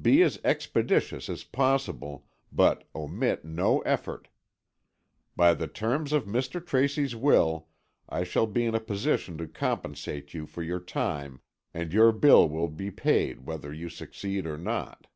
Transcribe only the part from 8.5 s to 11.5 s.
in a position to compensate you for your time,